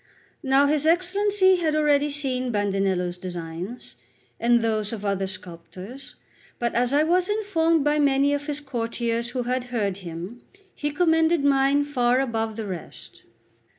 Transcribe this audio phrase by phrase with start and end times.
[0.41, 3.97] Now his Excellency had already seen Bandinello's designs,
[4.39, 6.15] and those of other sculptors;
[6.57, 10.41] but, as I was informed by many of his courtiers who had heard him,
[10.73, 13.25] he commended mine far above the rest.